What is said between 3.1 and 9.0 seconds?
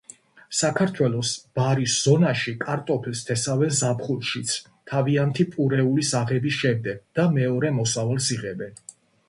თესავენ ზაფხულშიც, თავთავიანი პურეულის აღების შემდეგ და მეორე მოსავალს იღებენ.